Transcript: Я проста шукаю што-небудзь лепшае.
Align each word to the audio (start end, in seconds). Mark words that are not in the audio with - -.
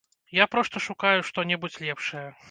Я 0.35 0.45
проста 0.53 0.81
шукаю 0.85 1.19
што-небудзь 1.27 1.77
лепшае. 1.85 2.25